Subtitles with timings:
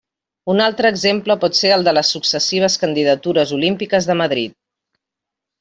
[0.53, 4.61] Un altre exemple pot ser el de les successives candidatures olímpiques de Madrid.